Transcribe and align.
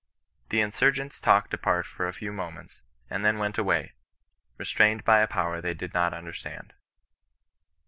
The 0.49 0.61
insurgents 0.61 1.21
talked 1.21 1.53
apart 1.53 1.85
for 1.85 2.07
a 2.07 2.11
few 2.13 2.33
moments, 2.33 2.81
and 3.07 3.23
then 3.23 3.37
went 3.37 3.59
away, 3.59 3.93
restrained 4.57 5.03
by 5.03 5.19
a 5.19 5.27
Power 5.27 5.61
they 5.61 5.75
did 5.75 5.93
not 5.93 6.11
understand. 6.11 6.73